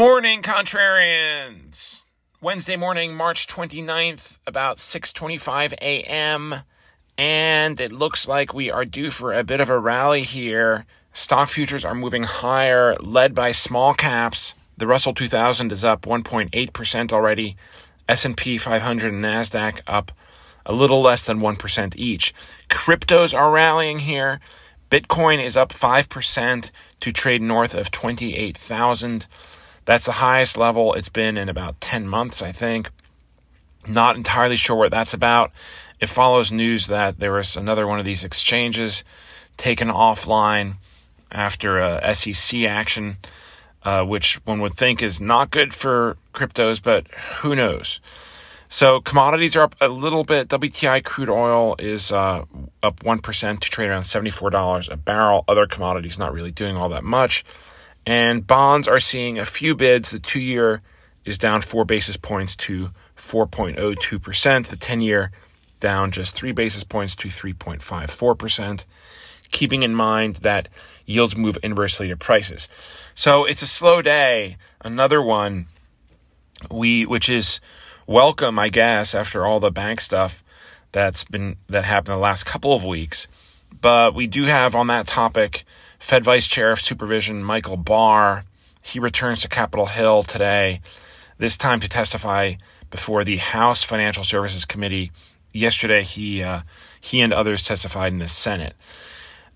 [0.00, 2.06] morning, contrarians.
[2.40, 6.62] Wednesday morning, March 29th, about 6:25 a.m.
[7.18, 10.86] And it looks like we are due for a bit of a rally here.
[11.12, 14.54] Stock futures are moving higher, led by small caps.
[14.78, 17.58] The Russell 2000 is up 1.8% already.
[18.08, 20.12] S&P 500 and Nasdaq up
[20.64, 22.32] a little less than 1% each.
[22.70, 24.40] Cryptos are rallying here.
[24.90, 26.70] Bitcoin is up 5%
[27.00, 29.26] to trade north of 28,000.
[29.90, 32.92] That's the highest level it's been in about 10 months, I think.
[33.88, 35.50] Not entirely sure what that's about.
[35.98, 39.02] It follows news that there was another one of these exchanges
[39.56, 40.76] taken offline
[41.32, 43.16] after a SEC action,
[43.82, 47.08] uh, which one would think is not good for cryptos, but
[47.40, 47.98] who knows?
[48.68, 50.46] So commodities are up a little bit.
[50.46, 52.44] WTI crude oil is uh,
[52.84, 55.44] up 1% to trade around $74 a barrel.
[55.48, 57.44] Other commodities not really doing all that much.
[58.06, 60.10] And bonds are seeing a few bids.
[60.10, 60.82] The two year
[61.24, 64.66] is down four basis points to 4.02%.
[64.66, 65.30] The 10 year
[65.78, 68.84] down just three basis points to 3.54%.
[69.50, 70.68] Keeping in mind that
[71.06, 72.68] yields move inversely to prices.
[73.14, 74.56] So it's a slow day.
[74.80, 75.66] Another one
[76.70, 77.60] we which is
[78.06, 80.44] welcome, I guess, after all the bank stuff
[80.92, 83.26] that's been that happened the last couple of weeks.
[83.80, 85.64] But we do have on that topic
[86.00, 88.44] Fed Vice Chair of Supervision Michael Barr.
[88.82, 90.80] He returns to Capitol Hill today,
[91.38, 92.54] this time to testify
[92.90, 95.12] before the House Financial Services Committee.
[95.52, 96.62] Yesterday, he uh,
[97.00, 98.74] he and others testified in the Senate.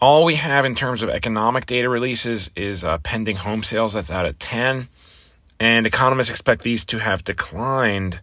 [0.00, 4.10] All we have in terms of economic data releases is uh, pending home sales that's
[4.10, 4.88] out at 10,
[5.58, 8.20] and economists expect these to have declined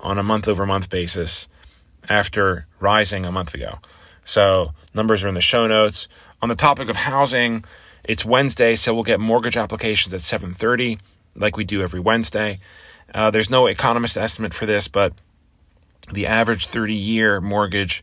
[0.00, 1.48] on a month over month basis
[2.08, 3.80] after rising a month ago.
[4.26, 6.08] So numbers are in the show notes.
[6.42, 7.64] On the topic of housing,
[8.04, 10.98] it's Wednesday, so we'll get mortgage applications at 7:30,
[11.34, 12.58] like we do every Wednesday.
[13.14, 15.14] Uh, there's no economist estimate for this, but
[16.12, 18.02] the average 30-year mortgage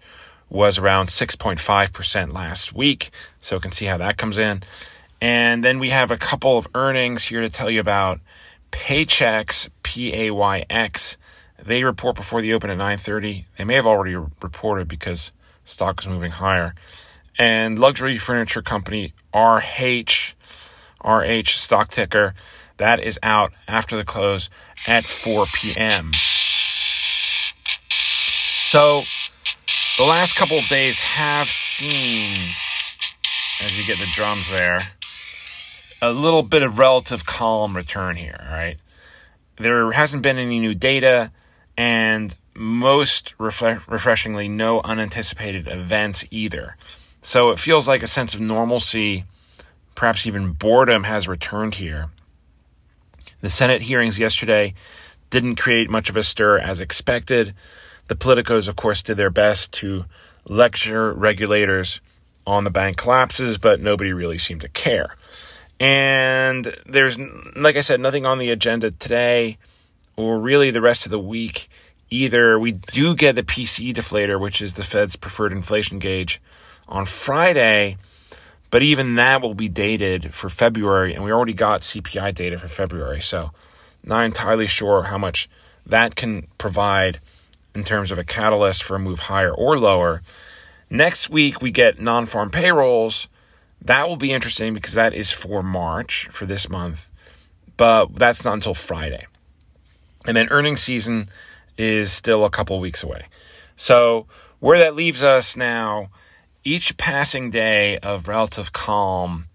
[0.50, 3.12] was around 6.5% last week,
[3.42, 4.64] so you can see how that comes in.
[5.22, 8.20] And then we have a couple of earnings here to tell you about.
[8.72, 11.18] Paychex, P A Y X,
[11.64, 13.46] they report before the open at 9:30.
[13.58, 15.32] They may have already reported because
[15.66, 16.76] stock is moving higher.
[17.38, 20.36] And luxury furniture company RH
[21.04, 22.34] RH stock ticker
[22.78, 24.50] that is out after the close
[24.88, 26.12] at 4 p.m.
[28.66, 29.04] So
[29.98, 32.36] the last couple of days have seen
[33.62, 34.80] as you get the drums there
[36.02, 38.78] a little bit of relative calm return here, right?
[39.58, 41.32] There hasn't been any new data
[41.78, 46.78] and most refre- refreshingly, no unanticipated events either.
[47.22, 49.26] So it feels like a sense of normalcy,
[49.96, 52.10] perhaps even boredom, has returned here.
[53.42, 54.74] The Senate hearings yesterday
[55.30, 57.54] didn't create much of a stir as expected.
[58.08, 60.06] The politicos, of course, did their best to
[60.48, 62.02] lecture regulators
[62.46, 65.16] on the bank collapses, but nobody really seemed to care.
[65.80, 67.18] And there's,
[67.56, 69.58] like I said, nothing on the agenda today
[70.16, 71.70] or really the rest of the week
[72.14, 72.60] either.
[72.60, 76.42] We do get the PCE deflator, which is the Fed's preferred inflation gauge,
[76.88, 77.98] on Friday,
[78.70, 82.68] but even that will be dated for February, and we already got CPI data for
[82.68, 83.52] February, so
[84.04, 85.50] not entirely sure how much
[85.86, 87.20] that can provide
[87.74, 90.22] in terms of a catalyst for a move higher or lower.
[90.90, 93.28] Next week, we get non farm payrolls.
[93.82, 97.08] That will be interesting because that is for March, for this month,
[97.76, 99.26] but that's not until Friday.
[100.26, 101.30] And then earnings season
[101.78, 103.26] is still a couple weeks away.
[103.76, 104.28] So,
[104.60, 106.10] where that leaves us now,
[106.64, 109.48] each passing day of relative calm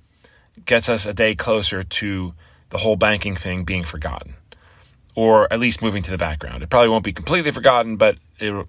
[0.64, 2.34] gets us a day closer to
[2.70, 4.34] the whole banking thing being forgotten,
[5.14, 6.62] or at least moving to the background.
[6.62, 8.66] It probably won't be completely forgotten, but it,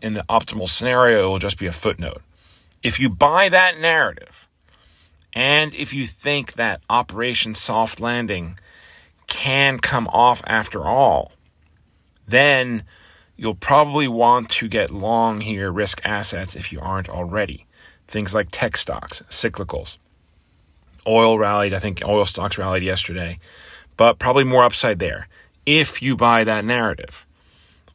[0.00, 2.22] in the optimal scenario, it will just be a footnote.
[2.82, 4.48] If you buy that narrative,
[5.32, 8.58] and if you think that Operation Soft Landing
[9.26, 11.32] can come off after all,
[12.26, 12.84] then
[13.36, 17.66] you'll probably want to get long here risk assets if you aren't already.
[18.06, 19.98] Things like tech stocks, cyclicals.
[21.06, 23.38] Oil rallied, I think oil stocks rallied yesterday,
[23.96, 25.28] but probably more upside there
[25.66, 27.26] if you buy that narrative.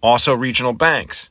[0.02, 1.30] Also, regional banks.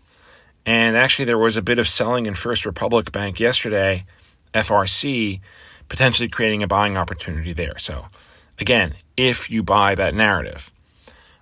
[0.67, 4.05] And actually, there was a bit of selling in First Republic Bank yesterday,
[4.53, 5.41] FRC,
[5.89, 7.79] potentially creating a buying opportunity there.
[7.79, 8.06] So,
[8.59, 10.71] again, if you buy that narrative.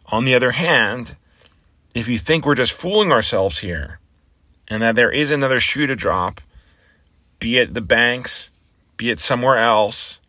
[0.07, 1.17] On the other hand,
[1.97, 3.99] if you think we're just fooling ourselves here
[4.69, 6.43] and that there is another shoe to drop,
[7.39, 8.51] be it the banks,
[8.99, 10.21] be it somewhere else,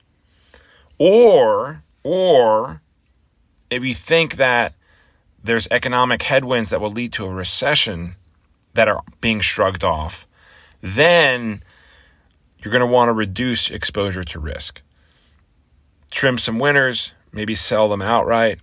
[0.97, 2.81] or or
[3.69, 4.75] if you think that
[5.43, 8.15] there's economic headwinds that will lead to a recession
[8.73, 10.25] that are being shrugged off,
[10.81, 11.61] then
[12.59, 14.81] you're going to want to reduce exposure to risk.
[16.11, 18.59] Trim some winners, maybe sell them outright,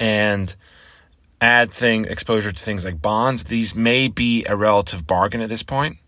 [0.00, 0.56] and
[1.44, 3.44] add thing exposure to things like bonds.
[3.44, 5.98] These may be a relative bargain at this point.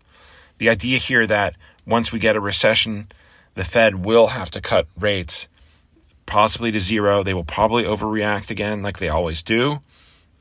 [0.57, 1.55] The idea here that
[1.85, 3.09] once we get a recession,
[3.53, 5.47] the Fed will have to cut rates
[6.25, 7.21] possibly to zero.
[7.21, 9.81] They will probably overreact again like they always do.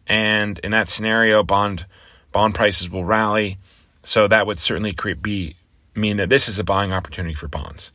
[0.06, 1.84] And in that scenario, bond
[2.32, 3.58] bond prices will rally.
[4.02, 5.56] So that would certainly create, be
[5.94, 7.92] mean that this is a buying opportunity for bonds.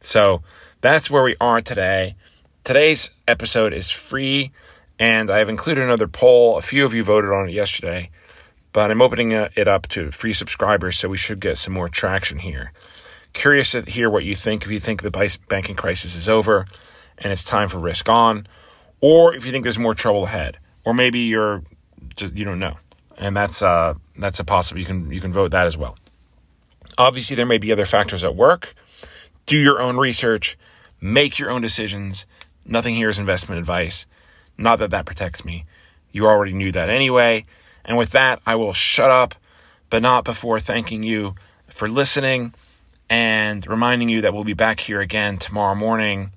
[0.00, 0.42] So
[0.80, 2.16] that's where we are today.
[2.64, 4.52] Today's episode is free,
[5.00, 6.58] and I have included another poll.
[6.58, 8.10] A few of you voted on it yesterday,
[8.72, 12.38] but I'm opening it up to free subscribers, so we should get some more traction
[12.38, 12.72] here.
[13.32, 14.62] Curious to hear what you think.
[14.62, 16.66] If you think the banking crisis is over
[17.18, 18.46] and it's time for risk on,
[19.00, 21.62] or if you think there's more trouble ahead, or maybe you're
[22.16, 22.76] just you don't know,
[23.16, 24.80] and that's uh, that's a possible.
[24.80, 25.96] You can you can vote that as well.
[26.98, 28.74] Obviously, there may be other factors at work.
[29.46, 30.58] Do your own research,
[31.00, 32.26] make your own decisions.
[32.66, 34.06] Nothing here is investment advice.
[34.60, 35.64] Not that that protects me.
[36.12, 37.44] You already knew that anyway.
[37.84, 39.34] And with that, I will shut up,
[39.88, 41.34] but not before thanking you
[41.68, 42.54] for listening
[43.08, 46.32] and reminding you that we'll be back here again tomorrow morning.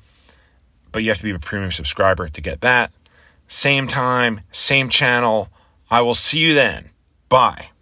[0.92, 2.92] But you have to be a premium subscriber to get that.
[3.48, 5.50] Same time, same channel.
[5.92, 6.92] I will see you then.
[7.28, 7.68] Bye.